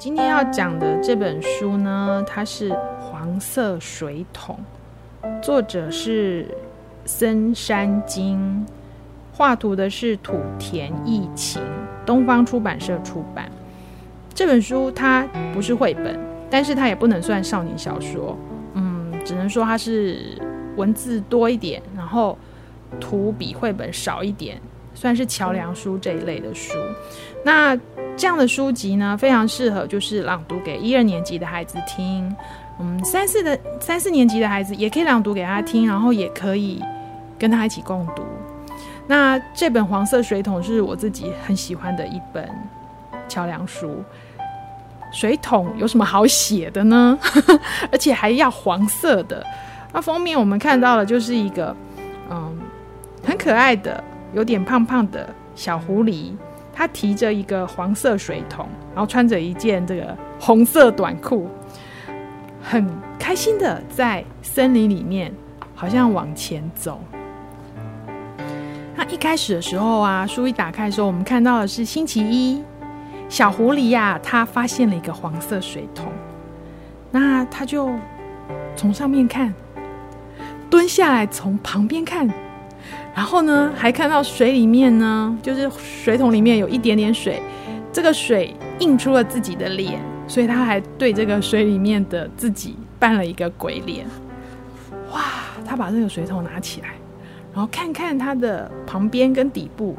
[0.00, 4.58] 今天要讲的这本书呢，它是《黄色水桶》，
[5.42, 6.46] 作者是
[7.04, 8.64] 森山经，
[9.30, 11.60] 画图的是土田义晴，
[12.06, 13.52] 东方出版社出版。
[14.34, 18.34] 这本书它不是绘本，但是它也不能算少年小说，
[18.72, 20.18] 嗯，只能说它是
[20.76, 22.38] 文字多一点，然后
[22.98, 24.58] 图比绘本少一点，
[24.94, 26.74] 算是桥梁书这一类的书。
[27.44, 27.76] 那
[28.16, 32.34] 这样的书籍呢，非常适合就是朗读给一二年级的孩子听，
[32.78, 36.82] 嗯，三四的三四年级的孩子也可以朗读给他听，然后也可以
[37.38, 38.22] 跟他一起共读。
[39.06, 42.48] 那这本《黄色水桶》是我自己很喜欢的一本
[43.28, 44.04] 桥梁书。
[45.12, 47.18] 水桶有什么好写的呢？
[47.90, 49.44] 而且还要黄色的。
[49.92, 51.74] 那封面我们看到的就是一个
[52.30, 52.56] 嗯
[53.24, 56.32] 很可爱的、有点胖胖的小狐狸。
[56.72, 61.46] 他提着一个黄色水桶，然后穿着一件这个红色短裤，
[62.62, 65.30] 很开心的在森林里面，
[65.74, 66.98] 好像往前走。
[68.96, 72.62] 那一开始的时候啊，书一打开的时候，我们看到的是星期一，
[73.28, 76.06] 小狐狸呀、啊，他发现了一个黄色水桶，
[77.10, 77.90] 那他就
[78.74, 79.52] 从上面看，
[80.70, 82.26] 蹲下来从旁边看。
[83.14, 87.42] 然后呢，还看到水里面呢，就是水桶里面有一点点水，
[87.92, 94.06] 这个水映出了自己的脸，所以他还对这个水里面的自己扮了一个鬼脸。
[95.12, 95.20] 哇！
[95.66, 96.88] 他把这个水桶拿起来，
[97.52, 99.96] 然后看看他的旁边跟底部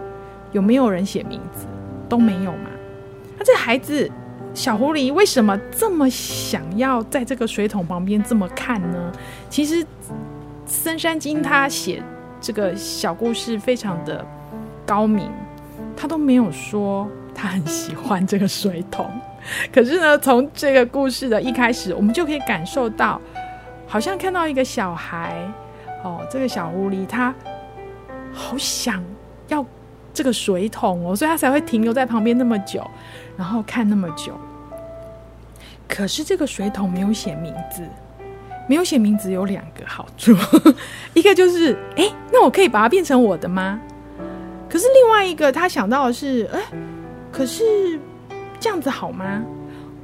[0.52, 1.66] 有没有人写名字，
[2.10, 2.70] 都没有嘛。
[3.38, 4.10] 那这孩子
[4.54, 9.12] 小狐狸为什么这么想要在这个水桶旁边这么看呢？
[9.50, 9.86] 其实
[10.66, 12.04] 森山经他写。
[12.42, 14.26] 这个小故事非常的
[14.86, 15.30] 高明，
[15.96, 19.06] 他都没有说他很喜欢这个水桶，
[19.72, 23.22] 可是呢，从这个故事的一开始，我们就可以感受到，
[23.88, 25.36] 好像看到一个小孩，
[26.04, 27.34] 哦，这个小狐狸他
[28.34, 29.04] 好想
[29.48, 29.64] 要
[30.12, 32.86] 这个水桶哦，所以他才会停留在旁边那么久，
[33.38, 34.34] 然后看那么久。
[35.88, 37.88] 可是这个水桶没有写名字。
[38.68, 40.36] 没有写名字有两个好处，
[41.14, 43.80] 一个就是，哎，那我可以把它变成我的吗？
[44.70, 46.60] 可是另外一个他想到的是，哎，
[47.32, 48.00] 可是
[48.60, 49.44] 这样子好吗？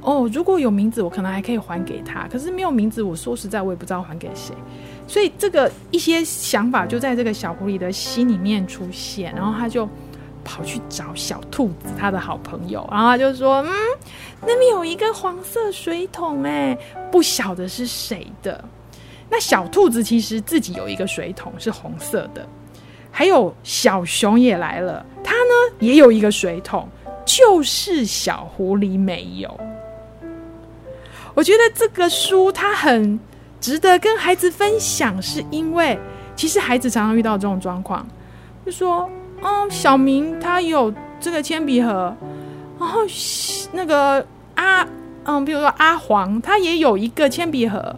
[0.00, 2.28] 哦，如果有名字，我可能还可以还给他。
[2.28, 4.54] 可是没有名字，我说实在，我也不知道还给谁。
[5.06, 9.88] 所以这个一些想法就在这个小狐狸的心里面出现，然后他就。
[10.48, 13.70] 跑去找小兔子，他的好朋友，然后他就说：“嗯，
[14.40, 16.76] 那边有一个黄色水桶，哎，
[17.12, 18.64] 不晓得是谁的。”
[19.28, 22.48] 那小兔子其实自己有一个水桶是红色的，
[23.10, 26.88] 还有小熊也来了，他呢也有一个水桶，
[27.26, 29.60] 就是小狐狸没有。
[31.34, 33.20] 我觉得这个书它很
[33.60, 35.98] 值得跟孩子分享，是因为
[36.34, 38.06] 其实孩子常常遇到这种状况，
[38.64, 39.08] 就说。
[39.40, 42.14] 哦，小明他有这个铅笔盒，
[42.78, 43.00] 然后
[43.72, 44.24] 那个
[44.56, 44.86] 阿
[45.24, 47.94] 嗯，比如说阿黄，他也有一个铅笔盒。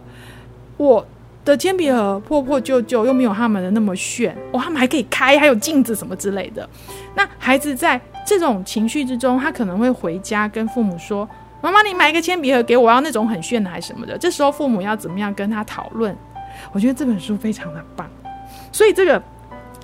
[0.77, 1.05] 我
[1.45, 4.35] 的铅笔盒破破旧旧，又没有他们的那么炫。
[4.51, 6.67] 哦，他们还可以开，还有镜子什么之类的。
[7.15, 11.27] 那孩子在这种情绪之中，他可能会回家跟父母说
[11.61, 16.15] ：“妈妈，你买一个铅笔盒给我，要那种很炫的还是什么的？”这时候父母要怎么样跟他讨论？
[16.71, 18.09] 我觉得这本书非常的棒。
[18.71, 19.21] 所以这个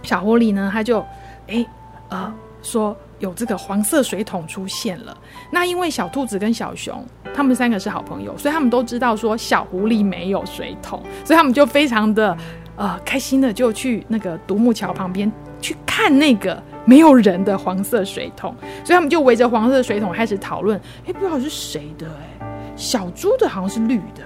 [0.03, 1.05] 小狐狸呢，他就。
[1.47, 1.65] 哎，
[2.09, 5.17] 呃，说有这个黄色水桶出现了。
[5.51, 12.37] 那因为小兔子跟小熊他们三个是好朋友，所以他们都知道说小狐狸没有水桶，所以他们就非常的
[12.75, 15.31] 呃开心的就去那个独木桥旁边
[15.61, 18.55] 去看那个没有人的黄色水桶。
[18.83, 20.79] 所以他们就围着黄色水桶开始讨论。
[21.05, 22.07] 哎，不知道是谁的？
[22.39, 24.23] 哎，小猪的好像是绿的，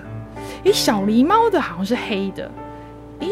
[0.66, 2.52] 哎，小狸猫的好像是黑的，
[3.20, 3.28] 哎。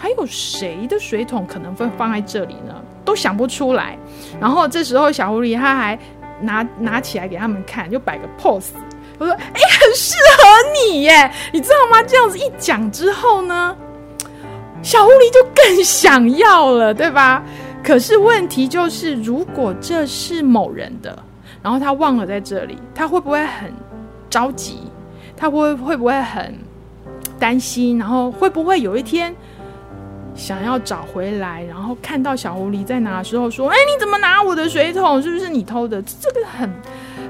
[0.00, 2.72] 还有谁的水桶可能会放在这里呢？
[3.08, 3.98] 都想不出来。
[4.38, 5.98] 然后这时候小狐狸他还
[6.42, 8.72] 拿拿起来给他们看，就摆个 pose。
[9.18, 10.44] 我说：“哎，很适合
[10.74, 13.74] 你耶，你知道吗？”这样子一讲之后呢，
[14.82, 17.42] 小狐狸就更想要了，对吧？
[17.82, 21.18] 可是问题就是，如果这是某人的，
[21.62, 23.72] 然后他忘了在这里，他会不会很
[24.28, 24.82] 着急？
[25.34, 26.54] 他会会不会很
[27.38, 27.98] 担心？
[27.98, 29.34] 然后会不会有一天？
[30.38, 35.20] 想要找回来，然后看到小狐狸在拿的时候，说：“哎，你怎么拿我的水桶？
[35.20, 36.70] 是不是你偷的？”这个很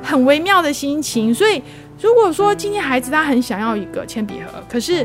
[0.02, 1.34] 很微妙的心情。
[1.34, 1.62] 所以，
[2.00, 5.04] 如果说今天孩子他很想要一个铅笔盒，可是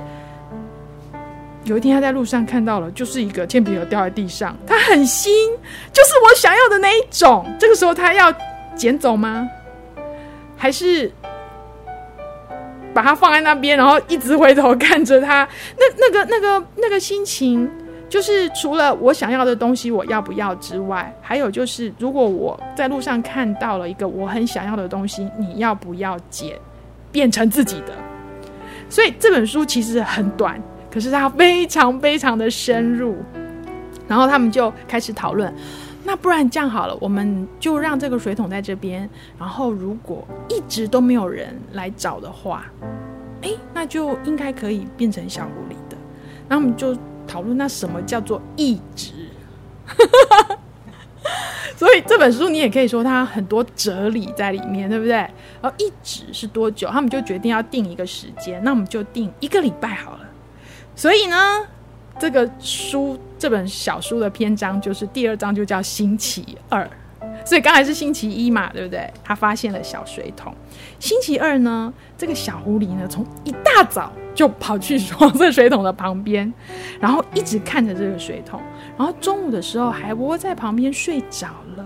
[1.64, 5.50] 有一天他在路上看到了，就是一个铅笔盒掉在地上，他很新，
[5.94, 7.46] 就是我想要的那一种。
[7.58, 8.32] 这个时候他要
[8.76, 9.48] 捡走吗？
[10.58, 11.12] 还是
[12.94, 15.48] 把它放在那边，然后一直回头看着它，
[15.78, 17.70] 那那个那个那个心情，
[18.14, 26.56] 就是除了我想要的东西我要不要之外，还有就是如果我在路上看到了一个我很想要的东西，你要不要捡，
[27.12, 27.94] 变成自己的？
[28.88, 30.62] 所以这本书其实很短，
[30.92, 33.16] 可是它非常非常的深入。
[34.08, 35.52] 然后他们就开始讨论，
[36.04, 39.10] 那不然这样好了，我们就让这个水桶在这边。
[39.40, 42.72] 然后如果一直都没有人来找的话，
[43.42, 45.98] 哎，那就应该可以变成小狐狸的。
[46.48, 46.96] 然后我们就
[47.28, 49.12] 讨论，那什么叫做一直？
[51.76, 55.14] 所以这本书你也可以说它很多哲理在里面，对不对？
[55.14, 55.32] 然
[55.64, 56.88] 后一直是多久？
[56.90, 60.20] 他们就决定要定一个时间，那我们就定一个礼拜好了。
[60.96, 61.36] 所以呢，
[62.20, 66.90] 这个书这本小书的篇章就是第二章，就叫星期二。
[67.46, 69.12] 所以刚才是星期一嘛，对不对？
[69.24, 70.54] 他发现了小水桶。
[71.00, 76.52] 星期二呢，这个小狐狸呢，从一大早就跑去黄色水桶的旁边，
[77.00, 78.62] 然后一直看着这个水桶，
[78.98, 81.86] 然后中午的时候还窝在旁边睡着了。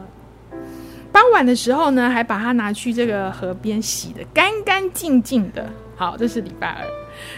[1.12, 5.68] 傍晚的时候呢，还把它拿去这个河边洗得干干净净的。
[5.96, 6.86] 好，这是礼拜二。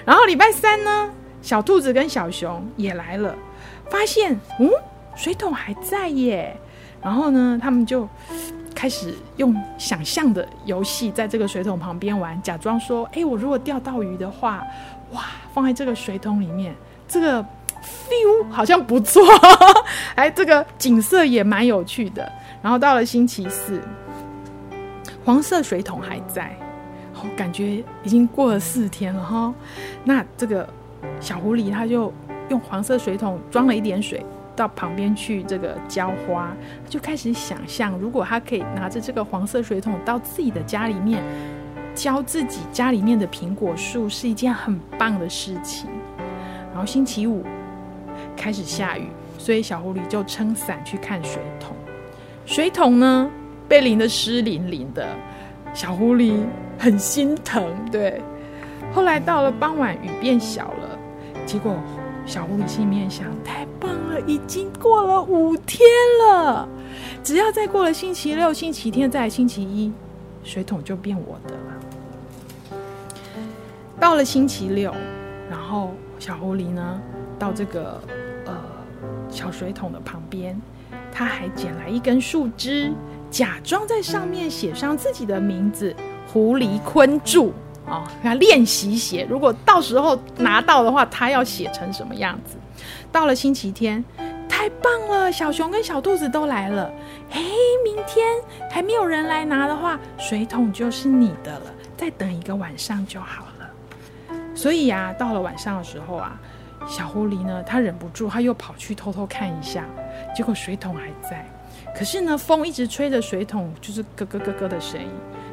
[0.04, 1.10] 然后礼拜三呢，
[1.42, 3.34] 小兔子跟小熊也来了，
[3.90, 4.70] 发现嗯，
[5.16, 6.54] 水桶还在耶。
[7.02, 8.08] 然后呢，他们就
[8.76, 14.64] 开始用想象的游戏，在这个水桶旁边玩，假装说：“哎，我如果钓到鱼的话，
[15.12, 15.24] 哇，
[15.54, 16.76] 放在这个水桶里面，
[17.08, 17.42] 这个
[17.82, 19.22] feel 好像不错，
[20.16, 22.30] 哎，这个景色也蛮有趣的。”
[22.62, 23.82] 然后到了星期四，
[25.24, 26.54] 黄色水桶还在，
[27.16, 29.54] 我感觉已经过了四天了哈。
[30.04, 30.68] 那这个
[31.22, 32.14] 小狐狸他就
[32.50, 34.26] 用黄色水桶装了一点水。
[34.60, 36.54] 到旁边去这个浇花，
[36.90, 41.24] 就开始想象，如果他可以拿着这个黄色水桶到自己的家里面
[41.96, 45.90] 浇自己家里面的苹果树，是一件很棒的事情。
[46.74, 47.42] 然后星期五
[48.36, 49.08] 开始下雨，
[49.38, 51.74] 所以小狐狸就撑伞去看水桶。
[52.46, 53.32] 水桶呢，
[53.66, 55.08] 被淋得湿淋淋的，
[55.74, 56.34] 小狐狸
[56.78, 57.64] 很心疼。
[57.90, 58.22] 对，
[58.92, 61.00] 后来到了傍晚，雨变小了，
[61.46, 61.78] 结果。
[62.26, 63.66] 小狐狸心里面想：太，
[64.22, 65.82] 已经过了五天
[66.28, 66.68] 了。
[67.24, 69.92] 只要再过了星期六、星期天，再来星期一，
[70.44, 72.78] 水桶就变我的了。
[74.00, 74.94] 到了星期六，
[75.50, 77.02] 然后小狐狸呢，
[77.38, 78.02] 到这个
[78.46, 78.54] 呃
[79.30, 80.60] 小水桶的旁边，
[81.12, 82.94] 他还捡来一根树枝，
[83.30, 85.94] 假装在上面写上自己的名字——
[86.32, 87.54] 狐狸昆柱。
[87.90, 89.26] 哦，要练习写。
[89.30, 92.56] 如果到时候拿到的话，他要写成什么样子？
[93.12, 94.04] 到了星期天，
[94.48, 95.32] 太棒了！
[95.32, 96.92] 小熊跟小兔子都来了。
[97.30, 97.42] 嘿，
[97.84, 98.26] 明天
[98.70, 101.66] 还没有人来拿的话，水桶就是你的了。
[101.98, 103.70] 再等一个晚上就好了。
[104.56, 106.40] 所以呀、啊，到了晚上的时候啊，
[106.88, 109.84] 小狐狸呢，他忍不住，他又跑去偷偷看一下，
[110.36, 111.46] 结果水桶还在。
[111.98, 115.10] 可是呢，风一直吹着水桶，就是咯咯咯咯的声音。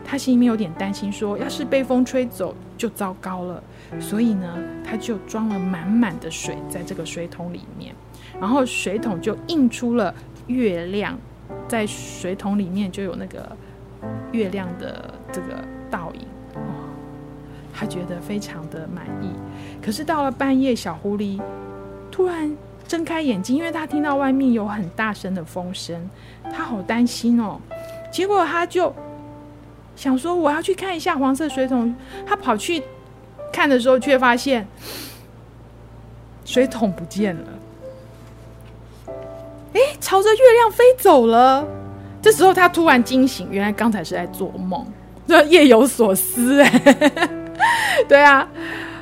[0.09, 3.61] 他心里面有点担心，说要是被风吹走就糟糕了，
[3.99, 7.93] 所以呢，他就装了满满的水在这个水桶里面，
[8.41, 10.15] 然后水桶就映出了
[10.47, 11.19] 月亮，
[11.67, 13.51] 在水桶里面就有那个
[14.31, 16.21] 月亮的这个倒影，
[16.55, 16.71] 哦，
[17.75, 19.29] 他觉得非常的满意。
[19.83, 21.41] 可是到了半夜，小狐狸
[22.13, 26.09] 突然睁开眼睛，因为他听到外面有很大声的风声，
[26.45, 27.61] 他好担心哦，
[28.13, 28.95] 结果他就。
[29.97, 31.93] 想说我要去看一下黄色水桶，
[32.27, 32.83] 他跑去
[33.53, 34.69] 看的时候，却发现
[36.45, 37.49] 水桶不见了。
[39.73, 41.67] 哎，朝着月亮飞走了。
[42.23, 44.87] 这时候他突然惊醒，原来刚才是在做梦，
[45.27, 47.29] 这夜有所思哎。
[48.07, 48.47] 对啊，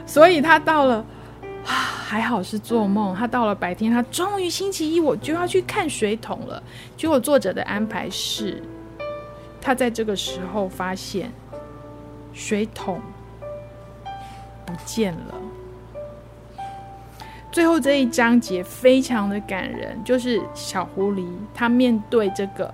[0.06, 1.04] 所以他到了
[1.66, 3.14] 啊，还好是做梦。
[3.16, 6.62] 他到了白天，他终于星期一我就要去看水桶了。
[6.96, 8.62] 结果作者的安排是。
[9.64, 11.32] 他在这个时候发现
[12.34, 13.00] 水桶
[14.66, 15.34] 不见了。
[17.50, 22.72] 最后这一章节非常的感人，就是小狐狸他面对这个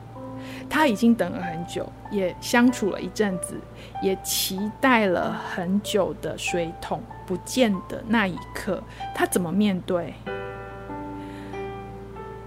[0.68, 3.54] 他已经等了很久，也相处了一阵子，
[4.02, 8.82] 也期待了很久的水桶不见的那一刻，
[9.14, 10.12] 他怎么面对？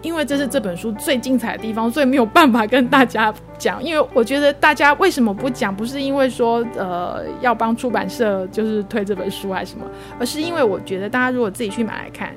[0.03, 3.83] 因为这是这本书最精彩的地方，所以没有办法跟大家讲。
[3.83, 9.85] 因为我觉得大家为什么不讲，不是因为说呃要帮出版社就是推这本书还是什么，
[10.19, 12.31] 而是因为我觉得大家如果自己去买来看，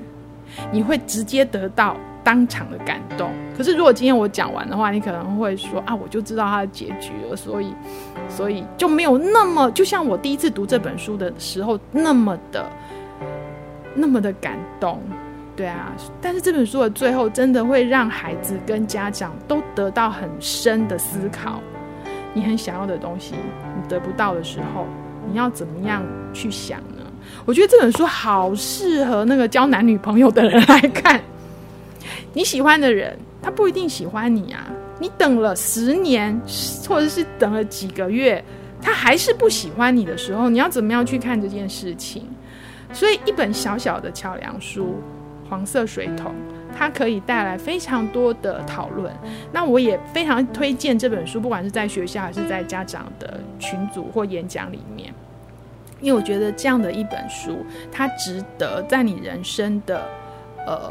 [0.71, 3.31] 你会直接得到当场的感动。
[3.57, 7.75] 可是如果今天我讲完的话，你可能会说啊，我就知道它的结局了，所以
[8.29, 12.65] 所以就没有那么，就像我第一次读这本书的时候那么的
[13.95, 15.01] 那么的感动。
[15.57, 21.63] 对啊，但是这本书的最后真的会让孩子跟家长都得到很深的思考。
[22.35, 24.87] 你很想要的东西，你得不到的时候，
[25.27, 27.03] 你要怎么样去想呢？
[27.47, 31.19] 我觉得这本书好适合那个交男女朋友的人来看。
[32.35, 34.67] 你喜欢的人，他不一定喜欢你啊。
[34.99, 36.39] 你等了十年，
[36.87, 38.45] 或者是等了几个月，
[38.83, 42.29] 他还是不喜欢你的时候，你要怎么样去看这件事情？
[42.93, 44.97] 所以，一本小小的桥梁书。
[45.49, 46.35] 黄色水桶，
[46.77, 49.13] 它可以带来非常多的讨论。
[49.53, 55.13] 那我也非常推荐这本书，不管是在学校还是在家长的群组或演讲里面，
[56.01, 60.07] 因为我觉得这样的一本书，它值得在你人生的
[60.67, 60.91] 呃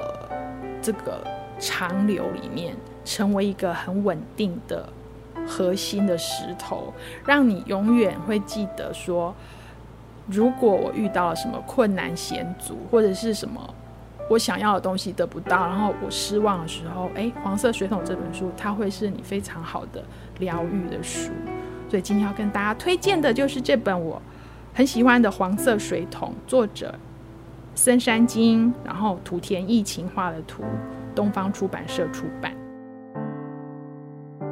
[0.82, 1.22] 这个
[1.60, 4.88] 长流里面，成为一个很稳定的
[5.48, 6.94] 核心的石头，
[7.26, 9.36] 让你永远会记得说，
[10.28, 13.62] 如果我遇到了什么困难险阻，或者是什么。
[14.30, 20.04] 我想要的东西得不到，然后我失望的时候，诶，黄色水桶这本书，它会是你非常好的
[20.40, 21.32] 疗愈的书。
[21.90, 24.20] 所以今天要跟大家推荐的就是这本我
[24.74, 26.94] 很喜欢的《黄色水桶》，作者
[27.76, 30.64] 森山经，然后土田义晴画的图，
[31.14, 32.52] 东方出版社出版。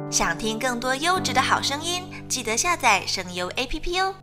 [0.08, 4.14] 想听更多优质的好声音，记得下载声优 APP 哦。